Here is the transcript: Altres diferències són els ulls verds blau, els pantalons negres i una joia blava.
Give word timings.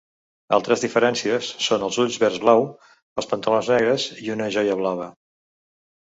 Altres 0.55 0.85
diferències 0.85 1.49
són 1.65 1.85
els 1.87 1.99
ulls 2.05 2.17
verds 2.23 2.39
blau, 2.47 2.65
els 3.23 3.31
pantalons 3.35 3.71
negres 3.75 4.09
i 4.27 4.35
una 4.39 4.51
joia 4.59 4.81
blava. 4.83 5.09